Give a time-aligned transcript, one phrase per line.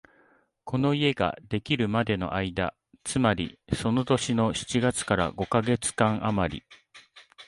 [0.63, 6.63] この家ができるまでの間、つまりその年の七月から五カ月間あまり、